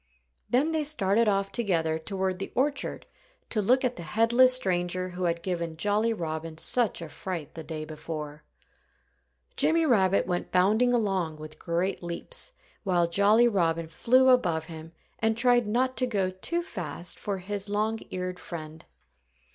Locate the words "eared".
18.09-18.39